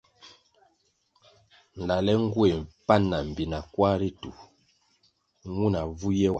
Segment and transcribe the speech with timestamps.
[1.77, 2.55] Nlale ngueh
[2.87, 4.31] pan ma mbpina kwar ritu
[5.47, 6.29] nwuna vu ye wa.